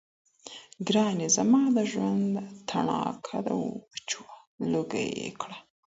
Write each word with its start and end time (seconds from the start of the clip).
ګراني! 0.87 1.27
زما 1.37 1.61
د 1.75 1.77
ژوند 1.91 2.27
تڼاكه 2.69 3.37
وچووه 3.63 4.37
لوګـى 4.71 5.05
يـې 5.19 5.29
كړه 5.41 5.57